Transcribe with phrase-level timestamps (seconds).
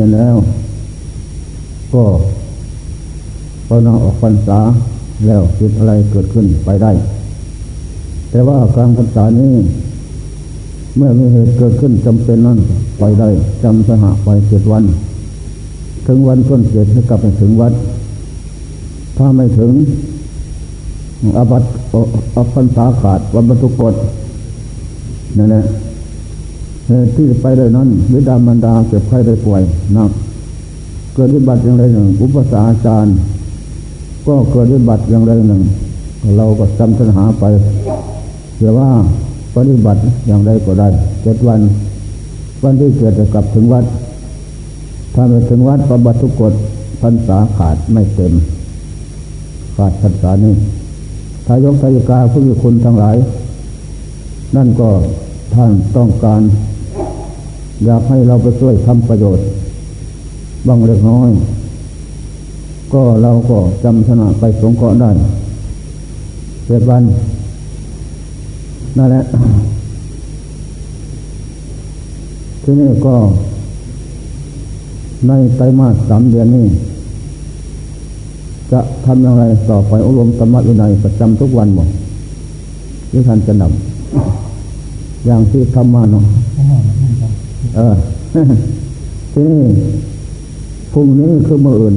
[0.00, 0.36] เห็นแล้ว
[1.94, 2.04] ก็
[3.66, 4.58] พอนาออกพรรษา
[5.26, 6.92] แล้วคิดอะไรเกิดขึ้นไปได้
[8.30, 9.54] แต่ว่ากลางพรรษานี้
[10.96, 12.58] เมื่อมีเหตุเกิดขึ้นจำเป็นนั่น
[12.98, 13.28] ไปได้
[13.62, 14.84] จำสหไปเจ็ดวัน
[16.06, 17.72] ถึงวันก้นเจ็ดให้กลับไปถึงวัด
[19.16, 19.72] ถ้าไม่ถึง
[21.36, 21.64] อาบัต
[22.36, 23.94] อพรรษาขาดวันบรรทุกกฎ
[25.38, 25.62] นั่นแหละ
[26.90, 29.62] เหตุที่ไปเลยนั้นวิดามันดาเจ็บไข้ได้ป่วย
[29.96, 30.10] นัก
[31.14, 33.14] เกิดวิบัติอย่างไรหนึ่ง อุปสาอาจารย์
[34.26, 35.62] ก็เกิดวิบัติอย่างไรหนึ่ง
[36.36, 37.44] เราก็จำปัญหาไป
[38.56, 38.90] เพื่อว่า
[39.54, 40.88] ปฏิบัติอย่างไรก็ได้
[41.22, 41.60] เจ็ดวัน
[42.62, 43.84] วันที่เกิดจะกลับถึงวัด
[45.14, 46.52] ถ้าไปถึงวัดประบัติทุกกฎ
[47.02, 48.32] พรรษาขาดไม่เต็ม
[49.76, 50.54] ขาดพรรษานี้
[51.46, 53.16] ทายกทายกาผู้มีคุณทั้งหลาย
[54.56, 54.88] นั่นก็
[55.54, 56.42] ท่านต้องการ
[57.84, 59.44] อยากให้เราไปช่วยทำประโยชน์
[60.66, 61.30] บ้างเล็กน้อย
[62.92, 65.10] ก็เราก็จำชนะไปสงเคราะห์ได้
[66.66, 67.02] เจ็ดวัน
[68.96, 69.22] นั่นแหละ
[72.62, 73.14] ที่นี่ก็
[75.28, 76.66] ในไตรมาสสามเดือนนี้
[78.72, 81.88] จะทำอย่างไรต่อไปอบรมธรรมะวินัยประจำทุกวันหมด
[83.10, 86.24] ที่ท่านจะนำอย่างที่ทำมาเนาะ
[87.76, 87.94] เออ
[89.32, 89.64] ที่นี่
[90.92, 91.96] พรุ่งนี้คือเมื่ออื่น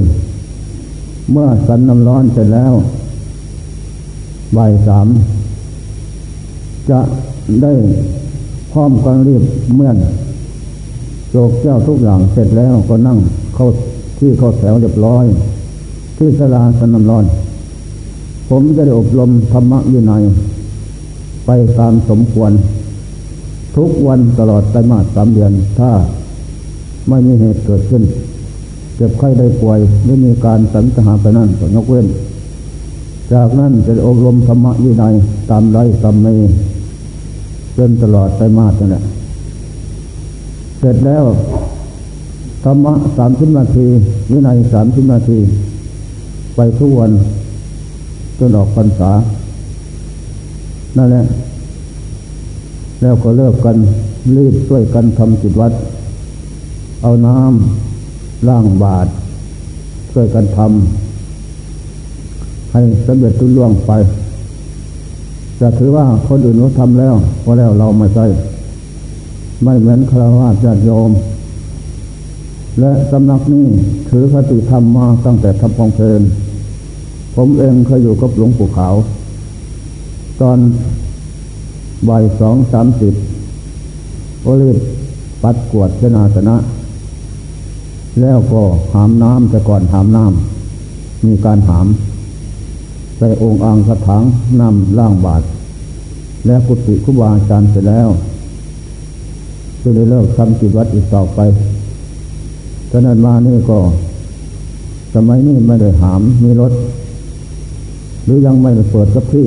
[1.32, 2.72] เมื่อสันน้ำร้อนเสร็จแล้ว
[4.56, 5.06] บ่ายสาม
[6.90, 7.00] จะ
[7.62, 7.72] ได้
[8.72, 9.42] พร้อมกันรีบ
[9.76, 9.96] เมื่อน
[11.30, 13.18] โจกเจ้าทุกอย่างเสร็จแล้วก็นั่ง
[13.54, 13.66] เข้า
[14.18, 15.24] ที่เข้าแถวเรียบร้อย
[16.18, 17.24] ที่สลาสนำร้อน
[18.48, 20.22] ผมจะได้อบรมธรรมะวินัย
[21.46, 22.52] ไปตามสมควร
[23.76, 25.90] ทุกวันตลอดไตรมาสสามเดือน ถ้า
[27.08, 28.02] ไม่มีเหตุเกิดขึ้น
[28.96, 32.06] เจ็บไข้ได้ป่วยไม่มีการสันตหาไปนั่นก็ยกเว้น
[33.32, 35.14] จากนั้นจะอบรมธรรมะวินัย
[35.50, 36.26] ตามไรตามเม
[37.76, 39.02] จนตลอดไตรมาสนั่นแหละ
[40.78, 41.24] เสร็จแล้ว
[42.64, 43.86] ธรรมะสามสิบนาที
[44.32, 45.38] วินัยสามสิบนาที
[46.56, 47.12] ไปทุกวัน
[48.38, 49.10] จนออกพรรษา
[50.96, 51.24] นั่นแหละ
[53.04, 53.76] แล้วก็เลิกกัน
[54.36, 55.72] รีบช่วยกันทำจิตวัด
[57.02, 59.06] เอาน้ำล้างบาท
[60.12, 63.92] ช่วยกันทำให้สำเร็จตุล่วงไป
[65.60, 68.26] จะถือว่าคนอื่นเขาทำแล้วพอแล้วเราไม่ใช่
[69.64, 71.10] ไม่เหมือนคารวะญาติโยม
[72.80, 73.66] และสำนักนี้
[74.10, 76.22] ถือคติธรรมมาตั้งแต่ทำพองเพลิน
[77.34, 78.94] ผมเองเคยอยู่กับหลวงปู่ขาว
[80.40, 80.58] ตอน
[82.08, 83.14] บ่ายสองสามสิบ
[84.44, 84.78] ก็รีบ
[85.42, 86.56] ปัดกวดเจนาสนะ
[88.20, 88.62] แล้วก็
[88.94, 91.86] หามน้ำแต่ก่อนหามน้ำมีการหาม
[93.18, 94.22] ใส่องค์อ่างกระถาง
[94.60, 95.42] นำล่างบาท
[96.46, 98.08] และกุฏิคุบาอาจารย์เสร็จแล้ว
[99.82, 101.40] จะได้เลิกทำกิจวัตรอีกต่อไป
[102.90, 103.78] ฉะนั้นมานี่ก็
[105.14, 106.72] สมัยนี้ไม่ได้หามมีรถ
[108.24, 109.46] หรือยังไม่ได้เปิดกับที่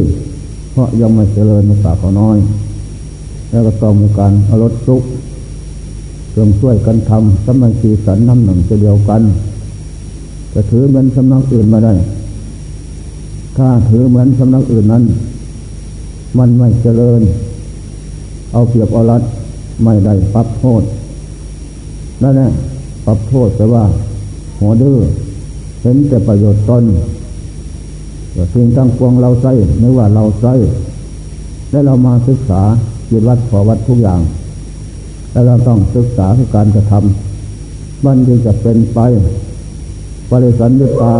[0.77, 2.37] ราะยังไม่เจริญในป่าเขาน้อย
[3.49, 5.03] แล้วก็ต้องมีการอารถซุก
[6.29, 9.21] เพื่อช่วยกันทำสมัยสีสันน้ำหนึ่งจะเดียวกัน
[10.53, 11.93] จะถือเป็นสำนักอื่นมาได้
[13.57, 15.03] ถ้าถือเหมือนสำนักอื่นนั้น
[16.37, 17.21] มันไม่เจริญ
[18.51, 19.23] เอาเปรียบเอารัด
[19.83, 20.83] ไม่ได้ปรับโทษ
[22.23, 22.49] นั่นแหละ
[23.05, 23.83] ปรับโทษแต่ว่า
[24.59, 24.97] หัวดื้อ
[25.81, 26.83] เห็นแต่ประโยชน์ตน
[28.53, 30.53] สิ่งตั้งปวงเราใส่ไม่ว่าเราใส่
[31.71, 32.61] และเรามาศึกษา
[33.09, 34.21] จิตวัดขอวัดทุกอย่าง
[35.31, 38.99] แล้วเราต้องศึกษาคือการกระทำมันจึงจะเป็นไป
[40.29, 41.13] ปริสันยุตา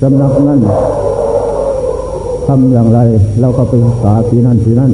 [0.00, 0.60] สำนักนั้น
[2.46, 3.00] ทำอย่างไร
[3.40, 4.92] เราก็ไปศึกษาทีนั่นทีนั่น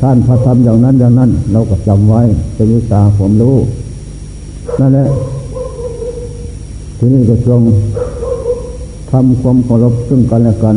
[0.00, 2.22] ท่านพระทำอย่างนั้นอย่างนั้น เราก็จำไว้
[2.54, 3.56] เป็นวิชาผมรู้
[4.80, 5.08] นั่นแหละ
[6.98, 7.62] ที่นี่ก็ทรง
[9.10, 10.76] ทำความเคารพซึ่งกันและกัน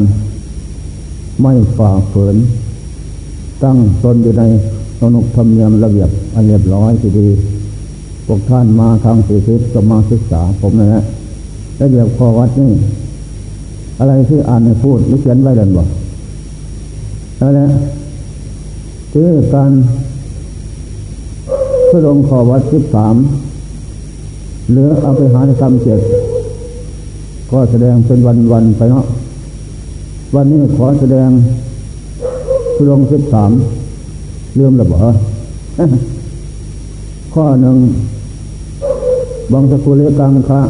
[1.42, 2.36] ไม่ฝ่าฝืน
[3.64, 4.44] ตั้งตนอยู่ใน
[5.00, 7.28] สนุกธรรมเนียมระเบียบอันเรียบร้อยทีดี
[8.26, 11.02] พวกท่านมาทางสีทิศก็มาศึกษาผมนะฮะ
[11.82, 12.72] ระเบียบข้อวัดนี่
[14.00, 15.88] อะไรที่อ่านให้พูดหรือเขียนไว้ดันบอก
[17.40, 17.68] นั่นแหละ
[19.14, 19.72] คือการ
[21.90, 23.16] พระองค์ขอวัดสิบสาม
[24.72, 26.00] หรือเอาไปหาในคำเจ็ด
[27.52, 29.06] ก็แสดงเป็นวันวันไปเนาะ
[30.36, 31.30] วันนี้ขอแสดง
[32.76, 33.52] พระองสิบสาม
[34.56, 35.16] เรื่องระเบิด
[37.34, 37.78] ข้อหนึ่ง
[39.52, 40.62] บางสกุลเลกังคะ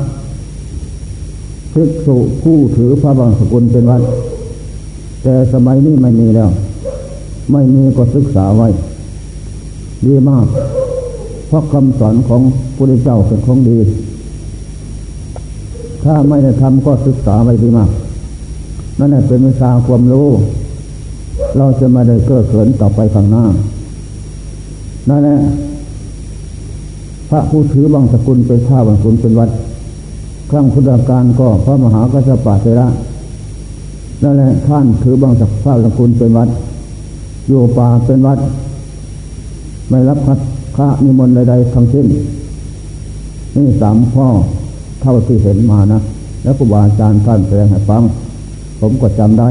[1.74, 4.02] ภิกษุผู้ถือพระบางสกุลเป็นวัด
[5.24, 6.50] แต่สมัยนี้ไม่มีแล้ว
[7.52, 8.68] ไม่มีก็ศึกษาไว้
[10.06, 10.46] ดีมาก
[11.48, 12.42] เพราะคำสอนของ
[12.78, 13.78] พระเจ้าเป็นของดี
[16.04, 17.90] ถ้าไม่ได้ทำก็ศึกษาไว้ดีมาก
[19.00, 20.28] นั่นแหละเป็นวิชาความรู้
[21.58, 23.44] เราจะม่ได้เก้อเขินต่อไปข้างหน้า
[25.10, 25.38] นั่นแหละ
[27.30, 29.50] พระผู้ถือบางสกุลเป็นผ้าบางสกุลเป็นวัด
[30.50, 32.88] ครั้งพุทธกาลก็พระมหากัสปะเทระ
[34.24, 36.50] นั่นแหละท่านถือบางสักผ้าบางสกุลเป็นวัด
[37.48, 38.40] อยู่ป่าเป็นวัด
[39.90, 40.40] ไม่รับพัด
[40.76, 42.06] ค่านิมนต์ใดๆทั้งสิ้น
[43.56, 44.28] นี่สามพ่อ
[45.02, 46.00] เท่าที่เห็นมานะ
[46.44, 48.02] แล้วครูบาอาจารย์ท่านแสดงให้ฟัง
[48.80, 49.50] ผมก็จำได้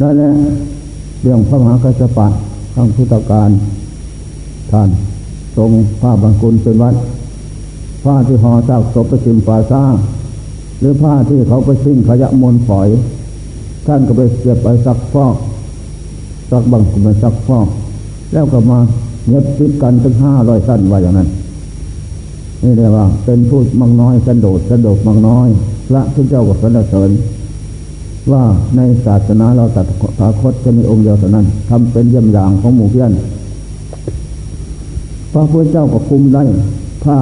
[0.00, 0.30] นั่นแหละ
[1.22, 2.28] เรื่องพระมหากัสสปะ
[2.74, 3.50] ครั้งพุทธกาล
[4.70, 4.88] ท่าน
[5.56, 5.70] ทรง
[6.00, 6.94] ผ้าบางกุลเป็นวัด
[8.04, 9.82] ผ้าที่ห่อซากศพไปชิมฝาซ่า
[10.80, 12.88] หรือผ้าที่เขาไปทิ้งขยะมลฝอย
[13.86, 15.36] ท่านก็ไปเก็บไปซักฟอก
[16.50, 17.68] ซักบางกุลไปซักฟอก
[18.32, 18.78] แล้วก็มา
[19.28, 21.28] เย็บติดกันถึงห้าร้อยสั้นว่าอย่างนั้น
[22.62, 25.48] นี่เรียกว่า เป็นผู้มังน้อยสันโดษสันโดษมังน้อย
[25.88, 27.10] พระทุกเจ้าก็สรรเสริญ
[28.32, 28.42] ว่า
[28.76, 29.86] ในศาสนาเราตัด
[30.18, 33.12] ถาคตจะมีองค์เดียวเท่านั้นทำเป็นเยี่ยมอย่างของหมู่เพื่อน
[35.32, 36.42] พระพุทธเจ้าก็คุมได้
[37.04, 37.18] ผ้า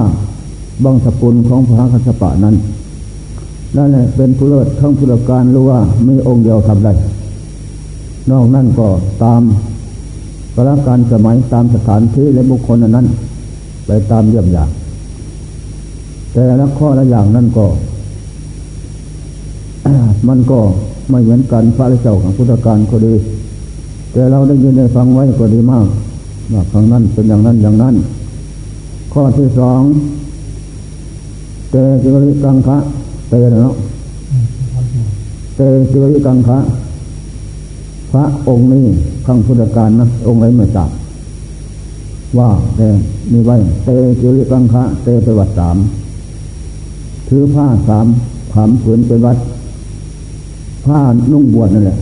[0.83, 2.55] บังสกุลของพระคัสปะนั้น
[3.77, 6.93] นั่นแหละเป็นผู้เลิศทั้งผู้การรู้ว่ามีองค์เดียวทำได้
[8.31, 8.87] นอกนั้นก็
[9.23, 9.41] ตาม
[10.55, 13.05] กระการสมัยตามสถานที่และบุคคลนั้น
[13.85, 14.69] ไปตามเยี่ยมอย่าง
[16.39, 17.65] แต่ละข้อละอย่างนั้นก็
[20.27, 20.59] มันก็
[21.09, 23.13] ไม่เหมือนกันพระเจ้าของพุทธการก็ดี
[24.11, 25.85] แต่เราได้ยินได้ฟังไว้ก็ดีมาก
[26.53, 27.95] ว่าครั้งนั้นเป็นอย่างนั้นอย่างนั้น
[29.13, 29.81] ข้อที่สอง
[31.71, 32.77] เตจิวิกังคะ
[33.29, 33.33] เต
[33.63, 33.75] เนาะ
[35.55, 35.59] เต
[35.91, 36.59] จีวริกังคะ
[38.11, 38.85] พระองค์นี้
[39.25, 40.89] ครั้งพุทธกาลนะองค์ไรไม่จับ
[42.37, 42.87] ว่าแต่
[43.31, 43.89] มีไว้เต
[44.21, 45.77] จีวริกังคะเตไปวัดสาม
[47.29, 48.07] ถือผ้าสาม
[48.53, 49.37] ขามผืนไปวัด
[50.85, 50.99] ผ้า
[51.31, 51.97] นุ่งบวชนั่นแหละ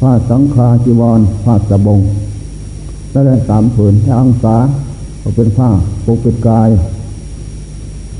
[0.00, 2.00] ผ้าสังฆาจีวร ผ้าสบง
[3.14, 4.56] นั่นแหละสามผืนถ้าอังสา
[5.22, 5.68] ก็เป็นผ้า
[6.06, 6.68] ปกปิดกาย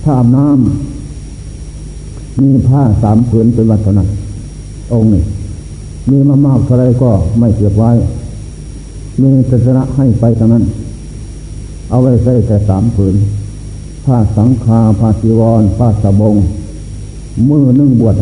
[0.05, 4.05] ผ้าน้ำมีผ้าสามผืนเป็นวัฒนะ
[4.93, 5.23] องค์นี้
[6.11, 7.91] มีมามากเท่าไรก็ไม่เก็บไว้
[9.23, 10.65] มีศาสนะให้ไปเท่านั้น
[11.91, 13.15] เอาไว้ใส่แต่สามผืน
[14.05, 16.37] ผ้าสังฆาผ้าจีวรผ้าสบง
[17.49, 18.15] มือนึ่งบวช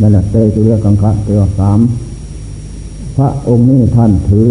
[0.00, 1.78] นั่นแหละเตจุเรียกังคะเตวสาม
[3.16, 4.46] พระองค์นี้ท่านถือ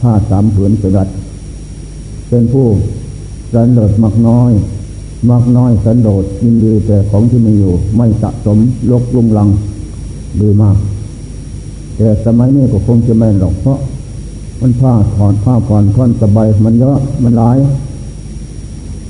[0.00, 1.08] ผ้าสามผืนเป็นรัด
[2.28, 2.66] เป็นผู้
[3.52, 4.52] สันโดษมักน้อย
[5.30, 8.58] มักน้อยสันโดษยินดีแต่ของที่มีอยู่ ไม่สะสม
[8.90, 9.48] ลกลุงลัง
[10.40, 10.76] ดีมาก
[11.96, 13.78] แต่สมัยนี้ก็คงจะไม่หรอกเพราะ
[14.60, 17.58] มันผ้าถอนผ้าผ่อนค่อนสบายมันเยอะมันหลาย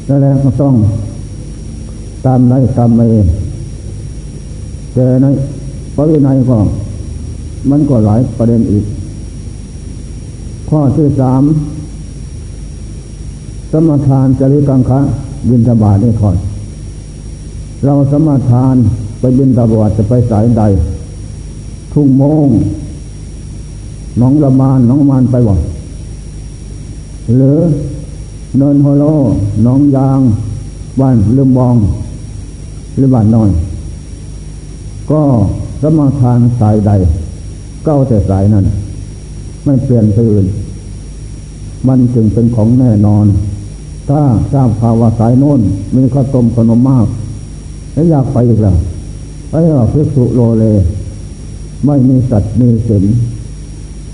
[0.08, 0.74] นั่นแหละก็ต้อง
[2.26, 3.00] ตามไรตามไป
[4.92, 5.26] แต่ใน
[5.94, 6.58] พระวินัยก็
[7.70, 8.84] มันก็หลายประเด็นอีก
[10.68, 11.42] ข้อที่สาม
[13.72, 15.00] สมทานจริกังคะ
[15.50, 16.36] บินทบาทนี่ก่อน
[17.84, 18.76] เราสมทาน
[19.20, 20.62] ไปบินทบาทจะไปสายใด
[21.92, 22.48] ทุ่งโมง
[24.18, 25.54] หนองละมานหนองมานไปบ่
[27.36, 27.58] หรือ
[28.56, 29.04] เนินโฮโล
[29.62, 30.20] หนองยาง
[31.00, 31.76] บ้านลืมบอง
[32.96, 33.50] หรือบ้านน้อย
[35.10, 35.20] ก็
[35.82, 36.90] สมทานสายใด
[37.84, 38.64] เก้าแต่สายนั้น
[39.64, 40.46] ไม่เปลี่ยนไปอื่น
[41.88, 43.26] มันจึงเป็นของแน่นอน
[44.08, 44.20] ถ้า
[44.52, 45.60] ทราบภาวะสายโน้น
[45.96, 47.06] มีข้าวต้มขนมมาก
[47.92, 48.76] แล้วอยากไปอีกแล้ว
[49.50, 50.64] ไอ้ว่าพิสุโลเล
[51.86, 53.04] ไม่มีสัตว์มีสิน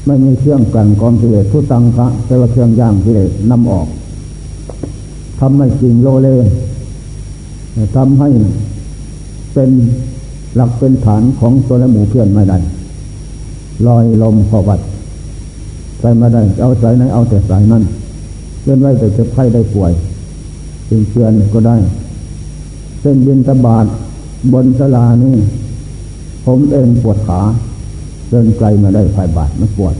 [0.06, 3.86] ไม่มีเครื่องกันกองกิเลสผู้ตังคะแต่ว่าเครื่องย่างกิเลสนำออก
[5.40, 6.28] ทำไม่จริงโลเล
[7.96, 8.28] ทำให้
[9.54, 9.70] เป็น
[10.56, 12.58] หลักเป็นฐานของตัวและหมู่เพื่อนไม่ได้
[13.86, 14.80] ลอยลมขวัด
[16.00, 17.82] ใส่มาได้ เอาสายไหนเอาแต่สายนั้น
[18.64, 19.92] เล่นไว้แต่จะไข้ได้ป่วย
[20.88, 21.76] จึงเชือนก็ได้
[23.00, 23.86] เส้นบินตบาด
[24.52, 25.36] บนสลานี่
[26.44, 27.40] ผมเองปวดขา
[28.30, 29.94] เดินไกลมาได้ภายบาดมันปวด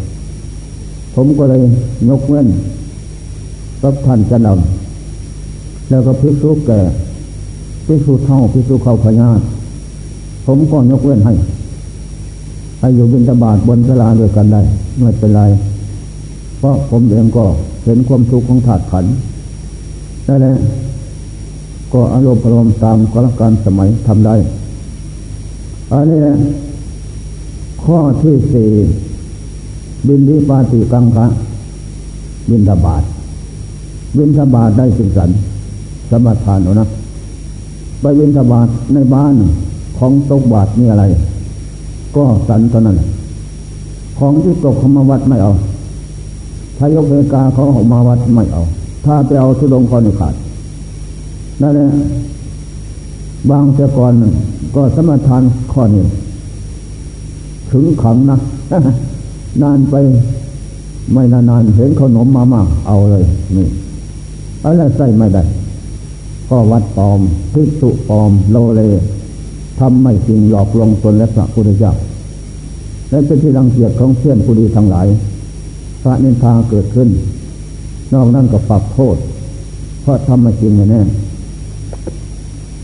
[1.15, 1.63] ผมก็เลย
[2.09, 2.49] ยกเว้น
[3.83, 4.94] รับท่านจะนำ
[5.89, 6.81] แล้วก็พิสูจแก่
[7.87, 9.29] พิสูจเท่าพิสูจเข้าพญา
[10.47, 11.33] ผมก็ยกเว้นให้
[12.81, 14.63] ให้อยู่บินตบาดบนสลาด้วยกันได้
[15.01, 15.43] ไม่เป็นไร
[16.59, 17.45] เพราะผมเองก็
[17.85, 19.05] เห็นความทุกข์ของถาดขัน
[20.29, 20.55] นั่นแหละ
[21.93, 24.35] ก็อารมณ์อารมณ์ตามกลการสมัยทำได้
[25.93, 26.35] อันนี้นะ
[27.85, 28.71] ข้อที่สี่
[30.09, 31.27] บินดีปาติกังคะ
[32.51, 33.03] บินทบาท
[34.17, 35.31] บินทบาทได้สิงสัน
[36.11, 36.89] สมทานนะ
[38.01, 39.35] ไปบินทบาทในบ้าน
[39.99, 41.05] ของตกบาทนี่อะไร
[42.17, 42.97] ก็สันเท่านั้น
[44.19, 45.53] ของที่ตกเขามาวัดไม่เอา
[46.79, 48.63] ถ้ายกเวกาเขาออกมาวัดไม่เอา
[49.05, 50.35] ถ้าไปเอาสุดงคอนี่ขาด
[51.63, 51.87] นั่นแหละ
[53.51, 54.13] บางเจ้ากร
[54.75, 55.43] ก็สมทาน
[55.73, 56.05] ข้อนี้
[57.71, 58.37] ถึงขังนะ
[59.63, 59.95] นานไป
[61.13, 63.25] ไม่นานๆเห็นขนมมามากเอาเลย
[63.57, 63.67] นี่
[64.65, 65.43] อะไรใส่ไม่ได้
[66.51, 67.21] ก็วัดปลอม
[67.53, 68.83] พิสุปลอมโลเล
[69.79, 71.93] ทำไม่จริงหลอกลวงตนและพระพุทธเจ้า
[73.11, 75.07] และเป็นที่รังเกียจของเพื่อนผู้ดีทั้งหลาย
[76.03, 77.09] พระนินทาเกิดขึ้น
[78.15, 79.17] นอกนั้นก็ปรับโทษ
[80.03, 81.01] เพราะทำไม่จริงแน่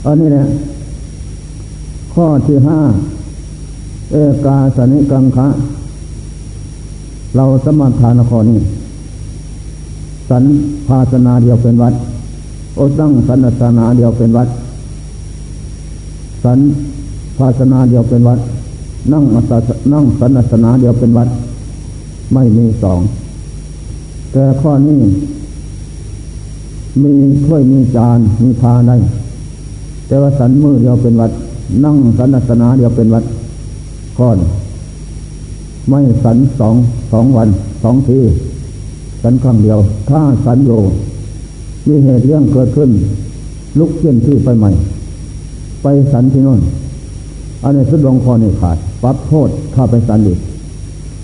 [0.07, 0.45] อันนี้แหละ
[2.15, 2.81] ข้อที่ห้า
[4.13, 5.49] เอกาสนิกังคะ
[7.37, 8.59] เราสมาทานข้อนี้
[10.29, 10.45] สัน
[10.89, 11.95] ภาสนาเดียวเป็นวัด
[12.75, 14.49] โอตั้งสันสนาเดียวเป็นวัด
[16.45, 16.59] สัน
[17.39, 18.41] ภาสนาเดียวเป็นวัด
[19.13, 19.25] นั่ง
[19.93, 21.29] นั่งสันสนาเดียวเป็นวัด
[22.35, 23.01] ไม่มีสอง
[24.33, 25.01] แต่ข้อนี้
[27.03, 27.13] มี
[27.45, 28.97] ถ้วยมีจานมีพาได้
[30.07, 31.33] แต่ว่าสันมือเดียวเป็นวัด
[31.85, 33.25] นั่งสันสนาเดียวเป็นวัด
[34.19, 34.39] ก้อน
[35.89, 36.75] ไม่สันสอง
[37.13, 37.49] สองวัน
[37.83, 38.21] สองที
[39.23, 40.71] สันครั้งเดียว ถ้าสันโย
[41.91, 42.91] มีเหตุเรื่องเกิดขึ้น
[43.79, 44.71] ลุกเช่นที่ไปใหม่
[45.83, 46.61] ไปสันที่นู่น
[47.63, 50.39] อันนี้สุดลงข้อนี้ขาดปรับโทษถ้าไปสันอีก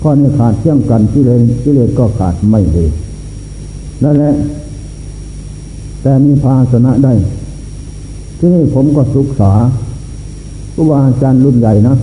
[0.01, 2.85] ข้อนี้ขาดเชื่องกันที่เลยที่เลยก็ขาดไม่ดี
[4.03, 4.33] นั่นแหละ
[6.01, 7.13] แต่มีภาสนะได้
[8.39, 9.51] ที่นี่ผมก็ศึกษา
[10.73, 11.93] ครูบาอาจารย์รุ่นใหญ่นะ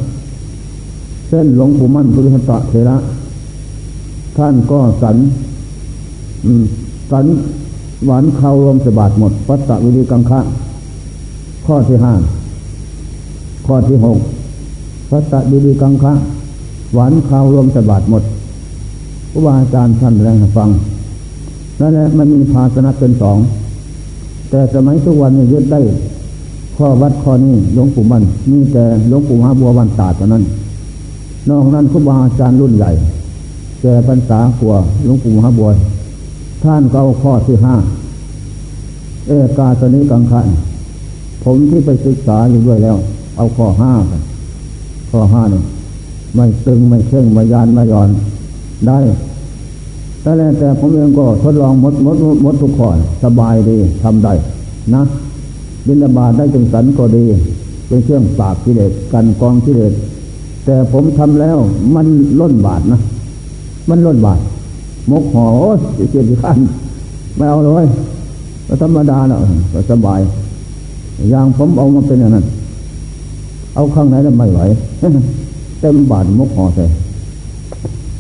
[1.28, 2.97] เช่นหลวงปู่มั่นพุทธตะเถระ
[4.37, 5.16] ท่านก็สัน
[7.11, 7.26] สัน
[8.06, 10.40] หวานเขารวมสบาดหมดปัตตวิริกังคะ
[11.66, 12.12] ข้อที่ห้า
[13.66, 14.18] ข้อที่หก
[15.11, 16.12] ปัตตวิริกังคะ
[16.94, 18.23] หวานเขารวมสบาดหมด
[19.30, 20.68] ครูบาอาจารย์ท่านแรงฟัง
[21.80, 23.38] นั่นแหละมันมีภาชนะเป็นสอง
[24.50, 25.80] แต่สมัยทุกวันนี้ยึดได้
[26.76, 30.42] ข้อวัดข้อนี้หลวงปู่มันมีแต่หลวงปู่มหาบัววันตาเท่านั้น
[31.49, 32.90] นอกนั้นครูบาอาจารย์รุ่นใหญ่
[33.80, 34.73] แก่พรรษาขัว
[35.04, 35.68] หลวงปู่มหาบัว
[36.64, 37.75] ท่านก็เอาข้อที่ห้า
[39.26, 40.47] เอกาสนิกังขัน
[41.44, 42.97] ผมที่ไปศึกษาอยู่ด้วยแล้ว
[43.37, 44.23] เอาข้อห้ากัน
[45.11, 45.62] ข้อห้านี่
[46.37, 48.11] ไม่ตึงไม่เข่งไม่ยานไม่ย่อน
[48.87, 48.99] ได้
[50.23, 52.88] แต่แล้วแต่ผมเองก็ทดลองหมดหมดหมดทุกข้อ
[53.23, 54.33] สบายดีทำได้
[54.94, 55.02] นะ
[55.87, 57.25] บินบาได้จึงสันก็ดี
[57.88, 59.92] เป็นเครื่องปาบกิเลสกันกองกิเลส
[60.64, 61.59] แต่ผมทำแล้ว
[61.94, 62.06] มัน
[62.40, 63.00] ล้นบาทนะ
[63.88, 64.38] มันล้นบาท
[65.11, 65.49] มกหอ
[65.94, 66.58] เกียรติขั้น
[67.37, 67.87] ไม่เอาเลย
[68.66, 69.40] ก็ธรรมดาเนาะ
[69.73, 70.20] ก็สบาย
[71.30, 72.44] อย่างผมเอามาเป็นอย่างนั้น
[73.75, 74.61] เอาข้างไหนแล้วไม่ไหว
[75.80, 76.84] เต็มบาทมกหอใส่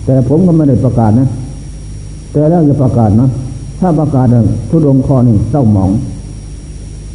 [0.04, 1.28] แต่ผมก็ไม่ได้ประกาศนะ
[2.32, 3.28] แต่แล้วจะประกาศนะ
[3.80, 4.26] ถ้าประกาศ
[4.70, 5.90] ทุดงคอนี่เศร้าหมอง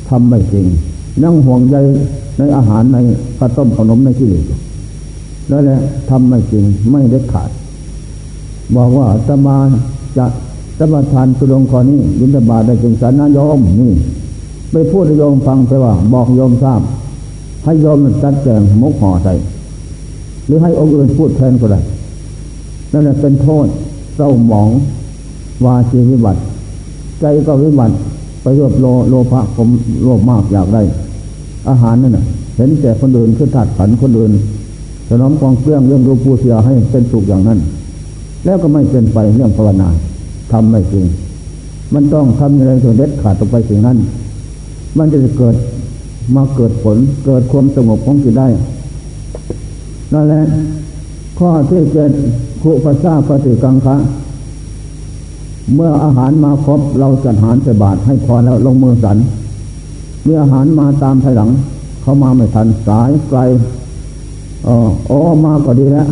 [0.10, 0.66] ทำไม่จริง
[1.24, 1.76] นั่งห่วงใย
[2.38, 2.98] ในอาหารใน
[3.38, 4.44] ข้าวต้มขนมในที่เหลือ
[5.52, 7.50] นั่นแหละทำไม่จริงไม่เด็ดขาด
[8.76, 9.58] บอกว่าตมา
[10.18, 10.26] จะ
[10.80, 13.92] สมทานสุดงคอนี้ยินตบาได้จึงสารนโยมนี่
[14.72, 16.82] ไปพูดโยมฟังไปว่า บอกโยมทราบ
[17.64, 19.34] ให้โยมจัดแจงมุกห่อใส่
[20.46, 21.80] หรือให้องค์อื่นพูดแทนก็ได้
[22.94, 23.68] นั่นแหละเป็นโทษ
[24.16, 24.70] เศร้าหมอง
[25.66, 26.40] วาจีวิบัติ
[27.20, 27.96] ใจก็วิบัติ
[28.42, 29.70] ไปรวบโลโลภะผม
[30.04, 30.82] โลภมากอยากได้
[31.70, 32.26] อาหารนั่นน่ะ
[32.58, 34.32] เห็นแต่คนอื่นคือถัดขันคนอื่น
[35.08, 37.60] สนอมกองเครื่องเรื่องรูปูเสียให้เป็นสุขอย่างนั้น
[38.46, 39.90] แล้วก็ไม่เป็นไปเรื่องภาวนา
[40.52, 41.06] ทำไม่จริง
[41.94, 43.98] มันต้องทำอะไรส่วนเด็ดขาดต่อไปสิ่งนั้น
[44.98, 45.56] มันจะเกิด
[46.36, 48.48] มาเกิดผลเกิดความสงบของจิตได้
[50.14, 50.44] นั่นแหละ
[51.38, 52.12] ข้อที่เจ็ด
[52.62, 53.96] คุปซาปฏิกังคะ
[55.76, 59.18] เมื่ออาหารมาครบเราจัดหารใส่บาตรให้พอแล้วลงมือสัน
[60.24, 61.50] เมื่ออาหารมาตามภายหลัง
[62.02, 63.40] เขามาไม่ทันสายไกล
[64.68, 66.08] อ๋อมาก็ดีแล้ว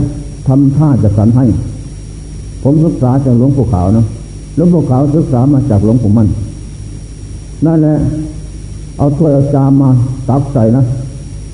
[0.47, 1.45] ทำท่าจะสันให้
[2.63, 4.05] ผมศึกษาจากหลวงปู่ขาวนะ
[4.55, 6.27] หลวงปู่ขาวศึกษามาจากหลวงปู่มั่น
[7.65, 7.95] นั่นแหละ
[8.97, 9.89] เอาถ้วยเอาจามมา
[10.29, 10.83] ตักใส่นะ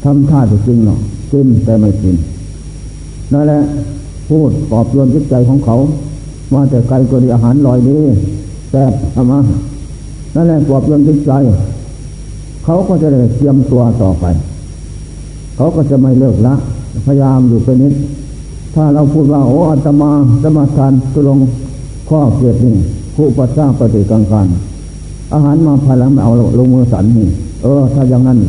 [0.03, 0.99] ทำท่าจะจริงเนาะ
[1.31, 2.15] กินแต่ไม่กิน
[3.33, 3.59] นั่นแหละ
[4.29, 5.75] พูดปลอบโยนจิตใจของเขา
[6.53, 7.97] ว่าแต่ไกลก็ดีอาหารลอยดี
[8.71, 8.83] แต่
[9.15, 9.39] ทำมา
[10.35, 11.31] นั่นแหละปลอบโยนจิตใจ
[12.65, 14.25] เขาก็จะได้เตรียมตัวต่อไป
[15.55, 16.55] เขาก็จะไม่เลิกละ
[17.05, 17.93] พยายามอยู่เป็นนิด
[18.73, 20.11] ถ้าเราพูดว่าโอ้อาตมา
[20.43, 21.39] สมาทานตุลง
[22.09, 22.75] ข้อเกียรตินี่
[23.15, 24.47] ผู้ปัสสาปฏิกังการ
[25.33, 27.27] อาหารมาภายหลังเอาลงมือสันนี่
[27.63, 28.39] เออ ถ้าอย่างนั้น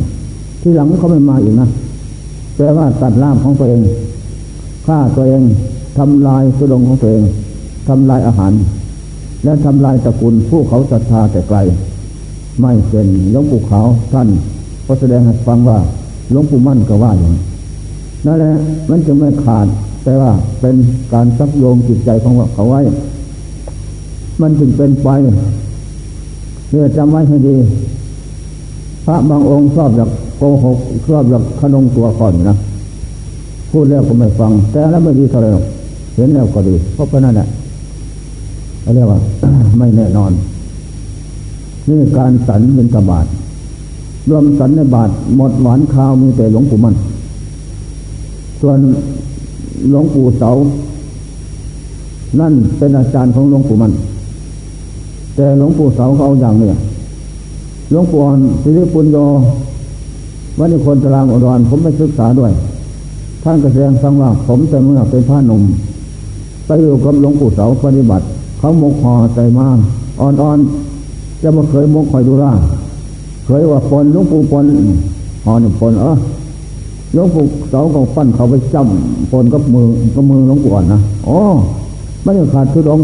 [0.61, 1.67] ที่หลังเขาไม่มาอีกนะ
[2.55, 3.81] แปลว่าตัดล่ามของตัวเอง
[4.85, 5.41] ฆ่าตัวเอง
[5.97, 7.23] ทำลายสุดงของตัวเอง
[7.87, 8.53] ทำลายอาหาร
[9.43, 11.57] และทำลายตระกูลผู้เขาศรัทธาแต่ไกล
[12.61, 14.27] ไม่เป็นหลวงปู่ขาวท่าน
[14.85, 15.77] ก็แสดงให้ฟังว่า
[16.31, 17.33] หลวงปู่มั่นก็ว่าอย่าง
[18.25, 18.53] นั่นแหละ
[18.89, 19.67] มันจะไม่ขาด
[20.05, 20.31] แต่ว่า
[20.61, 20.75] เป็น
[21.13, 22.81] การซักโยงจิตใจของเขาไว้
[24.41, 27.55] มันจึงเป็นไปเนี่ยจำไว้ให้ดี
[29.05, 32.57] พระบางองค์ชอบอยากโกหกชอบอยากขนงตัวก่อนนะ
[33.71, 35.47] พูดแล้วก็ไม่ฟัง แต่แล้วไม่ดีเท่าไร
[36.15, 37.47] เห็นแล้วก็ดีเพราะนั่นแหละ
[38.95, 39.19] เรียกว่า
[39.77, 40.31] ไม่แน่นอน
[41.89, 43.25] นี่การสันเป็นกบาท
[44.29, 46.95] รวมสันในบาทหมดหวานข้าวมีแต่หลวงปู่มัน
[48.61, 48.79] ส่วน
[49.89, 50.49] หลวงปู่เสา
[52.39, 53.91] นั่นเป็นอาจารย์ของหลวงปู่มัน
[55.35, 56.77] แต่หลวงปู่เสาเขาเอาอย่างเนี่ย
[57.91, 58.19] หลวงปู่
[58.63, 59.17] สิริปุญโย
[60.59, 62.51] วันนี้คนตารางอุดรผมไปศึกษาด้วย
[63.43, 65.61] ท่านกระแสดงฟังว่าผมแต่เมื่อเป็นพระหนุ่ม
[66.65, 68.25] ไปอยู่กับหลวงปู่เสาปฏิบัติ
[68.59, 69.77] เขามกหอใจมาก
[70.19, 72.51] อ่อนๆจะมาเคยมกคอยดูร่า
[73.45, 74.65] เคยว่าปนหลวงปู่ปน
[75.45, 76.13] หอนปนเออ
[77.15, 81.37] หลวงปู่เสาก็ปั้นเขาไปจำปนกับมือกับมือหลวงปู่อ่อนนะอ๋อ
[82.23, 83.01] ไม่ได้ขาดทุดง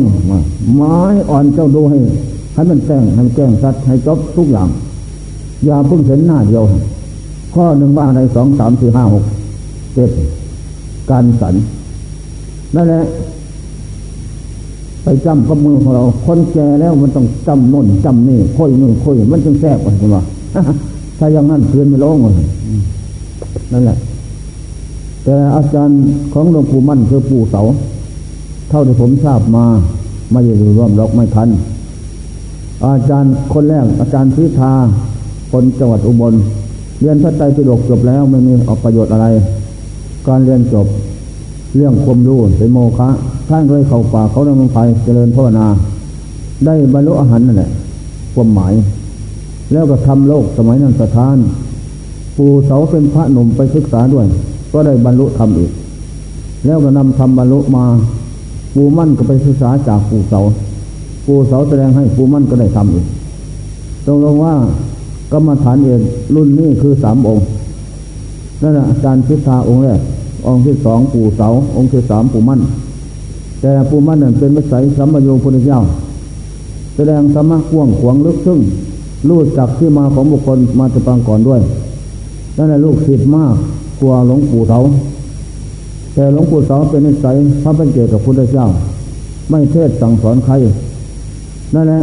[0.76, 0.96] ไม้
[1.30, 1.98] อ่อนเจ้าดูให้
[2.54, 4.68] ให้มันแจ้งให้แจ้งชัดให้จบทุกอย่าง
[5.66, 6.64] อย่าเพิ่งเห็นหน้าเดียว
[7.54, 9.24] ข้อหนึ่งว่าในสองสามสี่ห้าหก
[9.96, 10.10] เจ็ด
[11.10, 11.56] การสัน
[12.76, 13.04] นั่นแหละ
[15.04, 20.18] ไปจำกับมือของเรา คนแก่แล้วมันต้องจำน่นจำนี่ค่อยนู่นค่อยมันจึงแทรกกันใช่ไหม
[21.20, 22.48] ถ้าอย่างนั้นเพื่อนไม่ร้องเลย
[23.74, 23.98] นั่นแหละ
[25.24, 25.98] แต่อาจารย์
[26.34, 27.62] ของหลวงปู่มั่นคือปู่เสา
[28.70, 29.66] เท่าที่ผมทราบมา
[30.32, 31.50] ไม่ได้ร่วมรอกไม่ทัน
[32.86, 34.74] อาจารย์คนแรกอาจารย์พิธา
[35.52, 36.34] คนจังหวัดอุบล
[37.00, 39.28] เรียนพระไตรปิฎกจบแล้วไม่มีออกประโยชน์อะไร
[40.28, 40.88] การเรียนจบ
[41.76, 43.10] เรื่องความรู้เป็นโมฆะ
[43.50, 45.68] ท่านเลยเข้าป่าเขาดำเนินไปเจริญภาวนา
[46.66, 47.70] ได้บรรลุอาหารนั่นแหละ
[48.34, 48.74] ความหมาย
[49.72, 51.36] แล้วก็ทำโลกสมัยนั้นสถาน
[52.38, 54.26] ปู่เสาเป็นพระหนุ่มไปศึกษาด้วย
[54.72, 55.72] ก็ได้บรรลุธรรมอีก
[56.66, 57.86] แล้วก็นำธรรมบรรลุมา
[58.76, 60.40] ปู่มั่นก็ไปศึกษาจากปู่เสา
[61.26, 63.06] ปู่เสาแสดงให้ปู่มั่นก็ได้ทำอีก
[64.06, 64.54] ตรงลงว่า
[65.32, 66.02] กรรมฐานเอก
[66.36, 67.46] รุ่นนี้คือสามองค์
[68.62, 70.00] นั่นแหละอาจารย์พิธาองค์แรก
[70.48, 72.60] องค์ที่สองปู่เสา องค์ที่สามปู่มั่น
[73.62, 75.80] แต่ปู่มั่นนั่นเป็นวิสัยสัมมโยพุทธเจ้า
[76.96, 78.60] แสดงสมะกว้างขวางลึกซึ้ง
[79.30, 81.62] รู้จักที่มาของบุคคลมาจะปังก่อนด้วย
[82.58, 83.56] นั่นแหละลูกศิษย์มาก
[84.00, 84.80] กลัวหลวงปู่เสา
[86.14, 88.68] แต่หลวงปู่เสาเป็นนิสัยพระเป็นเจกับพุทธเจ้า
[89.50, 90.54] ไม่เทศสั่งสอนใคร
[91.76, 92.02] นั่นแหละ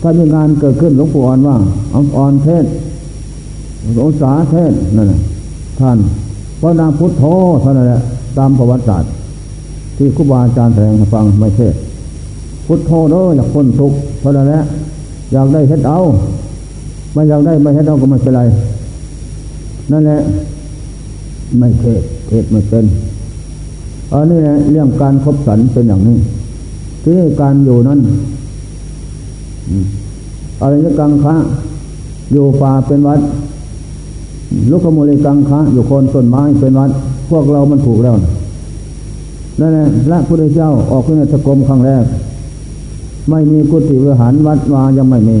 [0.00, 1.56] ถ้ามีงานเกิดขึ้นหลวงปู่อ่อนว่า
[2.16, 2.64] อ่อนเทศ
[3.94, 5.20] หลวงสาเทศนั่นแหละ
[5.80, 5.98] ท่าน
[6.60, 7.24] พระนามพุทธโธ
[7.62, 8.00] ท่านั้นแหละ
[8.38, 9.10] ตามประวัติศาสตร์
[9.96, 11.74] ที่ครูบาอาจารย์แสดงให้ฟังไม่เทศ
[12.66, 14.60] พุทโธเด้ออยากพ้นทุกข์เท่านั้นแหละ
[15.32, 15.98] อยากได้เฮ็ดเอา
[17.12, 18.42] ไม่อยากได้ไม่เฮ็ดเอาก็ไม่เป็นไร
[19.90, 20.20] นั่นแหละ
[21.58, 22.84] ไม่เทศเทศไม่เป็น
[24.12, 26.16] อันนี้แหละเรื่องการคบสันเป็นอย่างนี้
[27.02, 28.00] ที่การอยู่นั้น
[30.60, 31.34] อะไรยกังคะ
[32.32, 33.20] อยู่ป่าเป็นวัด
[34.70, 36.90] ลุกขมูลกังคะอยู่คนต้นไม้เป็นวัด
[37.30, 38.14] พวกเรามันถูกแล้ว
[39.60, 42.04] นั่นแหละพระพุทธเจ้าออกขึ้นในสกรมครั้งแรก
[43.30, 45.38] ไม่มีกุฏิวิหารวัดวายังไม่มี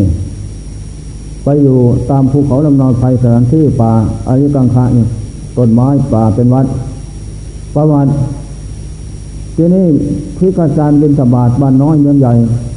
[1.44, 1.78] ไปอยู่
[2.10, 3.92] ตามภูเขาลำนอนไฟสถานที่ป่า
[4.28, 5.06] อายุกังคะนี่
[5.56, 6.66] ต้นไม้ป่าเป็นวัด
[7.74, 8.10] ประวัติ
[9.56, 9.86] ที่นี่
[10.38, 12.32] พิกาจารย์บินสบาทบ้านน้อยเมืองใหญ่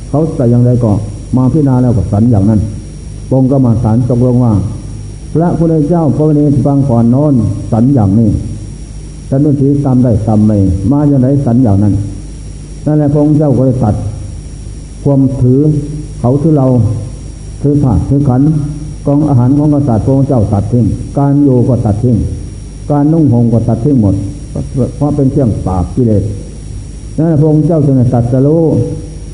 [0.09, 0.91] เขาแต่อย่างไรก็
[1.37, 2.59] มาพิจารณาแล้วก็สันอย่างนั้น
[3.31, 4.53] ปงก็มาสารตกลงว่า
[5.33, 7.33] พระพุทธเจ้าพระนสฟังก่อนนอน
[7.71, 8.29] สันอย่างนี้
[9.29, 10.57] สันนุทีตามได้ตามไม่
[10.91, 11.93] มาอย่างไรสันอย่างนั้น
[12.85, 13.95] นั่นแหละพระองค์เจ้าก็เลยตัด
[15.03, 15.59] ความถือ
[16.19, 16.67] เขาถือเรา
[17.61, 18.41] ถือผ้าถือขัน
[19.05, 20.85] กองอาหารของกษัตริย์พระองค์เจ้าตัดทิ้ง
[21.17, 22.17] การโยก็ตัดทิ้ง
[22.91, 24.15] การนุ่งห่มก็ตัดทิ้งหมด
[24.95, 26.23] เพราะเป็นเครื่องปราบกิเลส
[27.17, 28.61] นั่นพระองค์เจ้าจึงตัดสรู้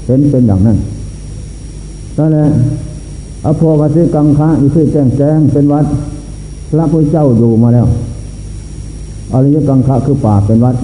[0.05, 0.77] เห็นเป็นอย่างนั้น
[2.17, 2.47] นั่นแหละ
[3.45, 5.85] อภวัติกังคะอีคือแจ้งแจ้งเป็นวัด
[6.71, 7.87] พระพุทธเจ้าอยู่มาแล้ว
[9.33, 10.75] อริยกังคะคือป่าเป็นวัด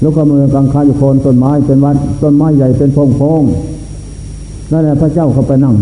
[0.00, 3.42] แล้วก็มือกังคะอยู่โคนต้นไม้เป็นวัด ต้นไม้ใหญ่เป็นพงพง
[4.72, 5.74] นั่นแหละพระเจ้าเขาไปนั่ง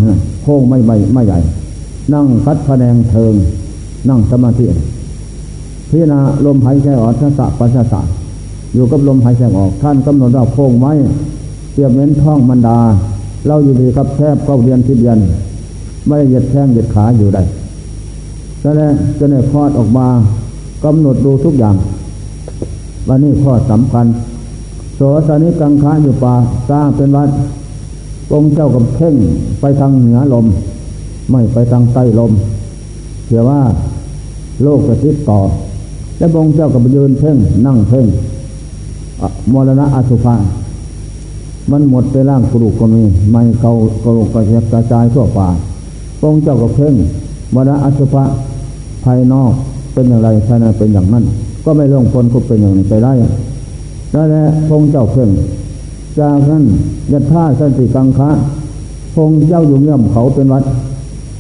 [0.42, 1.38] โพงไม่ไม่ไม่ใหญ่
[2.14, 3.35] นั่งคัดพะแนงเทิง
[4.09, 4.66] นั่งสมาธิ
[5.90, 8.01] พิจารณาลมหายใจออกทัศปัสสะ
[8.75, 10.92] อยู่กับลมหายใจออก ท่านกำหนดเราโค้งไว้
[11.72, 12.79] เทียบเน้นท้องมันดา
[13.46, 15.18] เราอยู่ดีครับแทบเข้าเรียนทิเรียน
[16.07, 17.42] ไม่เหยียดแข้งเหยียดขาอยู่ได้
[18.61, 20.07] แล้วจะได้คลอดออกมา
[20.85, 21.77] กำหนดดูทุกอย่าง
[23.09, 24.07] วันนี้ข้อสำคัญ
[24.96, 26.35] โสตนิกังคาอยู่ป่า
[26.70, 27.29] สร้างเป็นวัด
[28.32, 29.14] องค์เจ้ากับเพ่ง
[29.60, 30.46] ไปทางเหนือลม
[31.30, 32.32] ไม่ไปทางใต้ลม
[33.24, 33.60] เผื่อว่า
[34.62, 35.40] โลกจะติดต่อ
[36.18, 37.36] และองค์เจ้ากับยืนเพ่ง
[37.66, 38.06] นั่งเพ่ง
[39.52, 40.34] มรณะอสุภะ
[41.70, 43.72] มันหมดไปร่างกระดูกก็มีไม่เกา
[44.04, 44.36] กระดูกก
[44.74, 45.48] ระจายทั่วป่า
[46.22, 46.94] องค์เจ้ากับเพ่ง
[47.54, 48.24] มรณะอสุภะ
[49.04, 49.52] ภายนอก
[49.94, 51.24] เป็นอย่างไรภายในเป็นอย่างนั้น
[51.64, 53.12] ก็ไม่ล่องพ้นก็เป็นอย่างนี้ไปได้
[54.14, 55.28] นั่นแหละพงเจ้าเพ่ง
[56.20, 56.64] จากนั้น
[57.12, 58.31] ยัตท่าสันติกังคะ
[59.14, 60.64] พงเจ้าอยู่เงี่ยมเขาเป็นวัด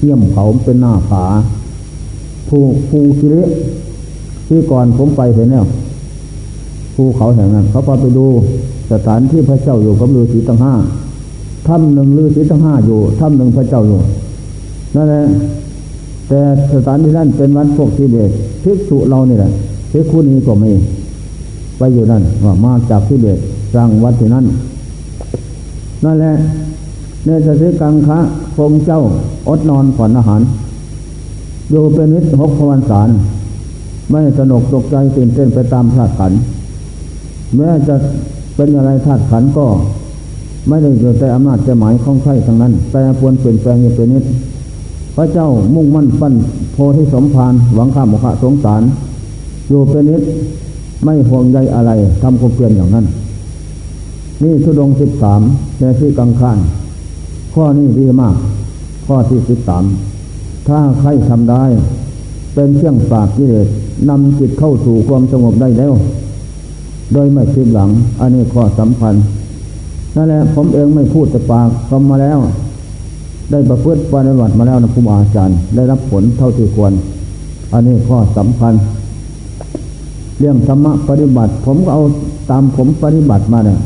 [0.00, 1.24] เงี่ยมเขาเป็นหน้าผา
[2.48, 2.58] ภู
[2.88, 3.42] ภูคิริ
[4.48, 5.66] ที่ก่อนผมไปเห็นแล้ว
[6.94, 8.26] ภูเขาแห่งนั้น เขาพาไปดู
[8.92, 10.74] สถานที่พระเจ้าอยู่กับฤาษีตั้งห้า
[11.66, 14.00] ถ้ำหนึ่งฤาษีตั้งห้าอยู่ถ้ำหนึ่งพระเจ้าอยู่
[14.94, 15.22] นั่นแหละ
[16.28, 16.40] แต่
[16.74, 18.30] สถานที่นั้นเป็นวัดพวกที่เบต
[18.62, 19.50] ภิกษุเรานี่แหละ
[19.90, 20.72] ภิกขุนีก็มี
[21.78, 23.38] ไปอยู่นั่นว่ามาจากที่เบต
[23.74, 24.46] สร้างวัดที่นั่น
[26.04, 26.34] นั่นแหละ
[27.26, 28.18] ในสติกังคะ
[28.56, 29.00] คงเจ้า
[29.48, 30.42] อดนอนผ่อนอาหาร
[31.70, 33.08] อยู่เป็นนิดหกพวันสาร
[34.10, 36.32] ไม่สนุกตกใจตื่นเต้นไปตามธาตุขัน
[37.56, 37.94] แม้จะ
[38.56, 39.66] เป็นอะไรธาตุขันก็
[40.68, 44.24] ไม่ได้อยู่แต่อำนาจใจหมายของใครทั้งนั้น แต่ปวนเปลี่ยนแปลงอยู่เป็นนิด
[45.16, 46.34] พระเจ้ามุ่งมั่นปั้น
[46.72, 48.82] โพธิสมภารหวังข้ามขะสงสาร
[49.68, 50.22] อยู่เป็นนิด
[51.04, 51.90] ไม่ห่วงใยอะไร
[52.22, 53.06] ทำความเปลี่ยนอย่างนั้น
[54.42, 55.40] นี่ทุดงสิบสาม
[55.80, 56.58] ในที่กังขาน
[57.54, 58.36] ข้อนี้ดีมาก
[59.06, 59.84] ข้อที่สิบสาม
[60.68, 61.64] ถ้าใครทำได้
[62.54, 63.68] เป็นเครื่องปราบกิเลส
[64.08, 65.92] นำจิตเข้าสู่ความสงบได้แล้ว
[67.12, 69.14] โดยไม่คิดหลัง อันนี้ข้อสำคัญ
[70.16, 72.38] นั่นแหละผมเองไม่พูดแต่ปากทำมาแล้ว
[73.50, 76.92] ได้ประพฤติปฏิบัติมาแล้วนะครูอาจารย์ ได้รับผลเท่าที่ควร
[77.72, 78.74] อันนี้ข้อสำคัญ
[80.40, 82.02] เรื่องธรรมะปฏิบัติ ผมก็เอา
[82.50, 83.78] ตามผมปฏิบัติมาเนี่ย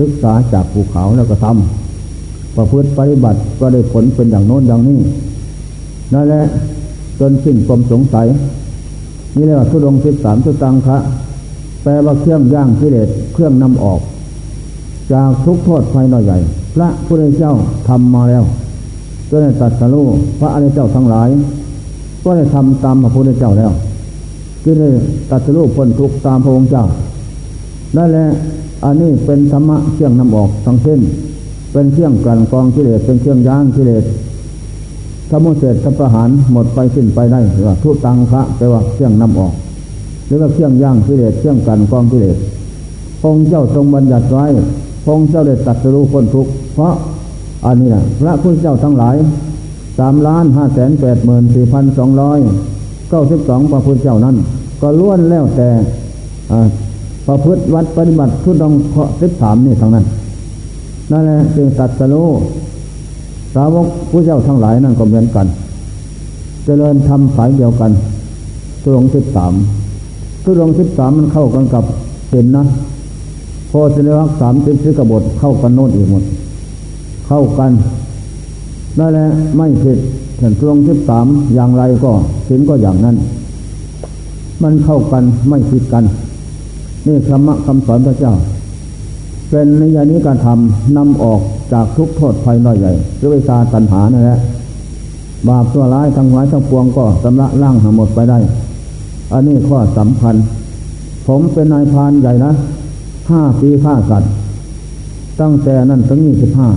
[0.00, 4.98] ศึกษาจากภูเขาแล้วก็ทำประพฤติปฏิบัติก็ได้ผลเป็นอย่างโน้นอย่างนี้
[6.12, 6.44] นั่นแหละ
[7.20, 8.26] จนสิ้นความสงสัย
[9.36, 10.98] นี่เรียกว่าทุดงสิบสามสุตังคะ
[11.82, 14.00] แปลว่าเครื่องย่างกิเลสเครื่องนำออก
[15.12, 16.38] จากทุกโทษภายนอยใหญ่
[16.74, 17.52] พระพุทธเจ้า
[17.88, 18.44] ทำมาแล้ว
[19.30, 20.06] ก็ได้ตัดสรู้
[20.40, 21.28] พระอริยเจ้าทั้งหลาย
[22.24, 23.72] ก็ได้ทำตามพระพุทธเจ้าแล้ว
[24.64, 24.88] ก็ได้
[25.30, 26.84] ตัดสรู้พ้นทุกตามพระองค์เจ้า
[27.96, 28.26] นั่นแหละ
[28.84, 31.00] อันนี้เป็นธรรมะเครื่องนำออกทั้งสิ้น
[31.72, 34.04] เป็นเครื่องกันกองกิเลสเป็นเครื่องย่างกิเลส
[35.28, 39.54] ถ้ามุเสร็จถ้าประหารหมดไปสิ้นไปได้หรือว่าทุตังพระแปลว่าเครื่องนำออก
[40.26, 42.36] หรือว่าเครื่องย่างกิเลสเครื่องกันกองกิเลส
[43.22, 44.46] พงเจ้าทรงบัญญัติไว้
[45.04, 46.94] พงเจ้าได้ตัดสู้คนทุกเพราะ
[47.66, 49.16] อันนี้นะพระพุทธเจ้าทั้งหลาย
[49.98, 52.38] สามล้านห้าแสนแปดหมื่นสี่พันสองร้อย
[53.10, 54.36] เก้าสิบสองพระพุทธเจ้านั้น
[54.80, 55.68] ก็ล้วนแล้วแต่
[57.26, 60.04] ประพฤติวัดปฏิบัติทุดองเคาะสิบสามนี่ทั้งนั้น
[61.10, 62.26] นั่นแหละจึงตัดสู้
[63.54, 65.46] สาวกผู้เจ้าทั้งหลายนั่นก็เหมือนกัน
[66.64, 67.90] เจริญทำสายเดียวกัน
[68.82, 69.52] ตุลงสิบสาม
[70.44, 71.84] ตุลงสิบสามมันเข้ากันกับ
[72.30, 72.64] เห็นนะ
[73.68, 76.24] โพธิวักสามสิบสิกบทเข้ากันโน่นอีกหมด
[77.26, 77.70] เข้ากัน
[78.98, 79.98] นั่นแหละไม่ผิด
[80.38, 82.12] เห็นตุลงสิบสามอย่างไรก็
[82.48, 83.16] สินก็อย่างนั้น
[84.62, 86.04] มันเข้ากันไม่ผิดกัน
[87.06, 88.34] นี่ธรรมะคำสอนพระเจ้า
[89.50, 91.40] เป็นนิยานิการทำนำออก
[91.72, 94.38] จากทุกโทษภัยน้อยใหญ่หรือวิชาตัณหานั่นแหละ
[95.48, 98.38] บาปตัวร้ายทั้งหลายทั้งปวงก็สำระล่างหหมดไปได้
[99.32, 100.34] อันนี้ข้อสำคัญ
[101.26, 102.52] ผมเป็นนายพานใหญ่นะ
[103.30, 104.30] ห้าปีฆ่าสัตว์
[105.40, 106.68] ตั้งแต่นั้นถึงยี่สิบห้า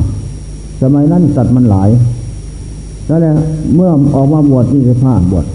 [0.81, 1.89] สมัยนั้นสัตว์มันหลาย
[3.07, 3.33] แล้วแหละ
[3.75, 5.45] เมื่อออกมาบวชยี่สิบห้าบวช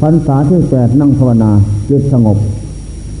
[0.00, 1.50] พรรษาที่แปดนั่งภาวนา
[1.88, 2.38] จิตสงบ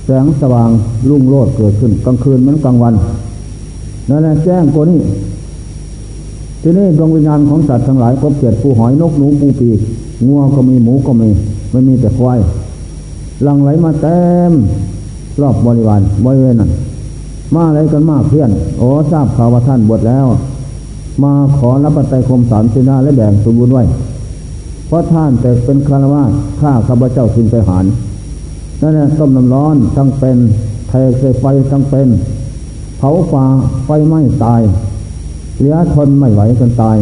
[0.04, 0.70] แสงสว่าง
[1.08, 2.94] รุ่งโรดเกิดขึ้น กลางคืนเหมือนกลางวัน
[4.08, 5.00] นั่นแหละแจ้งกว่านี้
[6.62, 9.70] ทีนี้ดวงวิญญาณของสัตว์ทั้งหลายพบเกิดปูหอยนกหนูปูปี
[10.26, 11.28] งัวก็มีหมูก็มี
[11.70, 12.38] ไม่มีแต่ควาย
[13.42, 14.52] หลังไหลมาเต็ม
[15.40, 16.70] รอบบริวารบริเวณนั้น
[17.54, 20.26] มาอะไรกันมากเพื่อน โอ้ทราบข่าวว่าท่านบวชแล้ว
[21.22, 23.82] มาขอรับปัจจัยคมสามสินาและแบ่งสมบูรณ์ไว้
[24.86, 26.22] เพราะท่านแต่เป็นคารวะ
[26.60, 27.84] ข้าข้าพเจ้าทินไปหาร
[28.82, 30.38] นั่นแหละต้มน้ำร้อนทั้งเป็น
[30.88, 32.08] เทใส่ไฟทั้งเป็น
[32.98, 33.44] เผาป่า
[33.84, 34.62] ไฟไหม้ตาย
[35.58, 36.96] เหลือทนไม่ไหวจนตาย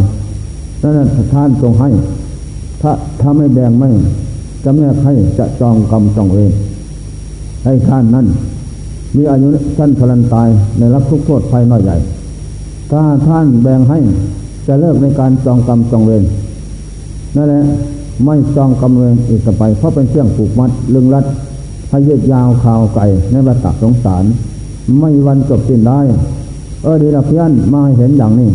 [0.82, 1.90] นั่นแหละท่านทรงให้
[2.82, 3.90] ถ้าถ้าไม่แบ่งไม่
[4.64, 6.52] จะแม่ให้จะจองกรรมจองเวร
[7.64, 8.26] ให้ท่านนั้น
[9.16, 11.96] มีอายุท่านพลันตายในรับทุกโทษภัยน้อยใหญ่
[12.90, 13.98] ถ้าท่านแบ่งให้
[14.66, 16.24] จะเลิกในการจองกรรมจองเวร
[17.36, 17.62] นั่นแหละ
[18.24, 21.24] ไม่จองกรรมเวรอีกต่อไป เพราะเป็นเครื่องผูกมัดลึงรัด
[21.90, 24.24] ให้ยืดยาวข่าวไก่ในวัฏสงสาร
[24.98, 26.00] ไม่วันจบสิ้นได้
[26.82, 28.48] เออดีละเพื่อนมาเห็นอย่างนี้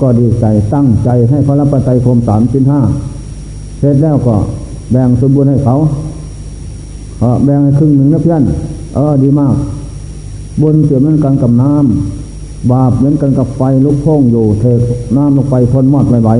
[0.00, 2.80] ก็ดีใจตั้งใจให้เขารับประทานคมสามชิ้นห้า
[3.78, 4.34] เสร็จแล้วก็
[4.90, 5.74] แบ่งสมบูรณ์ให้เขา
[7.20, 8.42] เออแบ่งให้ครึ่งหนึ่งนะเพื่อน
[8.94, 9.54] เออดีมาก
[10.60, 14.64] บุญเกี่ยวเหมือนกันกับน้ำบาปเหมือนกันกับไฟลุกโพ่งอยู่ เท
[15.16, 16.30] น้ำลงไปทนมอดไม่ไหว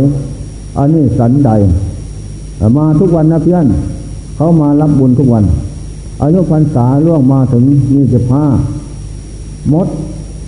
[0.79, 1.51] อันนี้สันใด
[2.77, 3.67] มาทุกวันนะเพื่อน
[4.37, 5.45] เขามารับบุญทุกวัน
[6.25, 8.47] อายุพรรษาล่วงมาถึงยี่สิบห้า
[9.73, 9.89] มด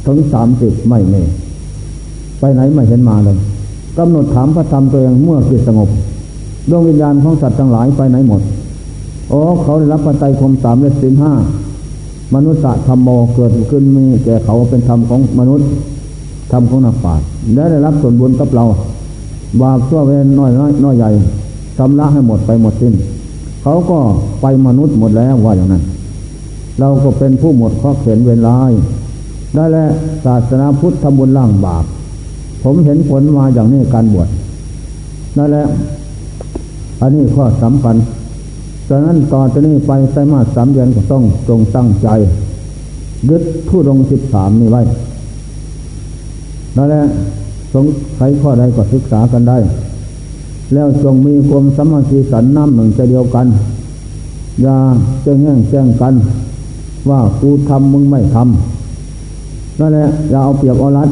[0.07, 1.23] ถึงสามสิบไม่เน่
[2.39, 3.37] ไปไหนไม่เห็นมาเลย
[3.99, 5.89] กำหนดถามพระธรรมตัวเองเมื่อจิตสงบ
[6.71, 8.43] ดวงวิญญาณของสัตว์ทั้งหลายไปไหนหมด
[9.31, 11.33] โอ้เขาได้รับปัจจัยคมสามและสิบห้า
[12.35, 15.67] มนุษย์ธรรมโมเกิดขึ้นมีแก่เขาเป็นธรรมของมนุษย์
[16.53, 18.65] ธรรมของนักปราชญ์และได้รับส่วนบุญกับเรา
[19.61, 21.11] บาปชั่วเวรน้อยน้อยน้อยใหญ่
[21.79, 22.95] ชำระให้หมดไปหมดสิ้น
[23.69, 23.99] เขาก็
[24.43, 25.83] ไปมนุษย์หมดแล้วว่าอย่างนั้น
[26.81, 28.73] เราก็เป็นผู้หมดข้อเขียนเวรลาย
[29.55, 29.91] ได้แล้ว
[30.25, 31.85] ศาสนาพุทธทำบุญล่างบาป
[32.63, 34.29] ผมเห็นผลมาอย่างนี้การบวช
[35.37, 35.67] นั่นแหละ
[37.01, 37.97] อันนี้ข้อสำคัญ
[38.89, 42.09] ฉะนั้นต่อจากนี้ไปไตรมาสสามเดือนก็ต้องจงตั้งใจ
[43.29, 44.83] ยึดผู้ดงสิบสามนี้ไว้
[46.77, 47.03] นั่นแหละ
[47.73, 47.85] สง
[48.17, 49.59] ใครข้อใดก็ศึกษากันได้
[50.73, 53.47] แล้วจงมีความสมัคคีสันน้ำหนึ่งใจเดียวกัน
[54.63, 54.77] อย่า
[55.23, 56.15] แจ้งแง่งแจ้งกัน
[57.09, 61.11] ว่ากูทำมึงไม่ทำนั่นแหละอย่าเอาเปรียบเอารัด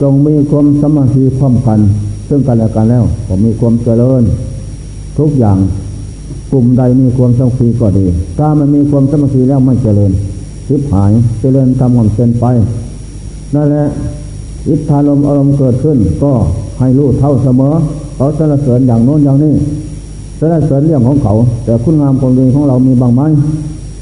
[0.00, 1.78] จงมีความสมัคคีพร้อมกัน
[2.28, 4.22] ซึ่งกันและกันแล้วผมมีความเจริญ
[5.18, 5.58] ทุกอย่าง
[6.50, 8.06] กลุ่มใดมีความสมัคคีก็ดี
[8.38, 10.12] ถ้ามันมีความสมัคคีแล้วไม่เจริญ
[10.66, 12.44] ทิพหายเจริญทำความเส้นไป
[13.54, 13.86] นั่นแหละ
[14.68, 16.32] อิทธารมอารมณ์เกิดขึ้นก็
[16.80, 17.74] ให้รู้เท่าเสมอ
[18.16, 19.54] เขาสรรเสริญอย่างโน้นอย่างนี้
[20.38, 23.22] สรรเสริญเรื่องของเขา แต่คุณงามความดีของเรามีบางไหม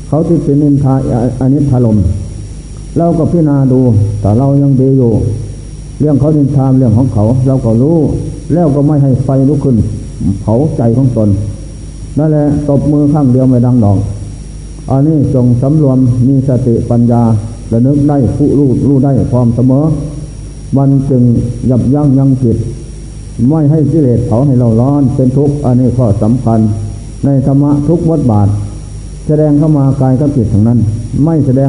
[0.09, 0.95] เขาที่เป็นนินทา
[1.41, 1.99] อนิธารม
[2.99, 3.81] เราก็พิจารณาดู
[4.21, 5.13] แต่เรายังดีอยู่
[6.01, 7.97] เรื่องเขานินทามเรื่องของเขา เราก็รู้
[8.55, 9.77] แล้วก็ไม่ให้ไฟลุกขึ้น
[10.43, 11.29] เผาใจของตน
[12.19, 13.99] นั่นแหละตบมือข้างเดียวไม่ดังดอก
[14.91, 17.23] อันนี้จงสำรวมมีสติปัญญา
[17.69, 19.85] และนึกได้ผู้รู้รู้ได้พร้อมเสมอ
[20.77, 21.23] มันจึง
[21.71, 22.57] ยับยั้งยังจิต
[23.49, 26.61] ไม่ให้กิเลสเผาให้เราร้อนเป็นทุกข์อันนี้ข้อสำคัญ
[27.25, 28.49] ในธรรมะทุกวัดบาท
[29.27, 30.79] แสดงเข้ามากายกับจิตทางนั้น
[31.25, 31.59] ไม่แสดง